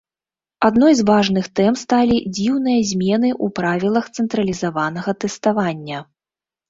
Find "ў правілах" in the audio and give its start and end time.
3.43-4.05